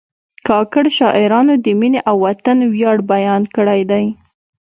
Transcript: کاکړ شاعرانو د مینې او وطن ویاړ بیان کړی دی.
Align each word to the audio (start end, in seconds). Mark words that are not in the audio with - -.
کاکړ 0.47 0.85
شاعرانو 0.97 1.53
د 1.65 1.67
مینې 1.79 1.99
او 2.09 2.15
وطن 2.25 2.57
ویاړ 2.73 2.97
بیان 3.11 3.41
کړی 3.55 3.81
دی. 3.91 4.05